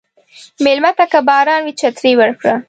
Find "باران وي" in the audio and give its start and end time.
1.27-1.73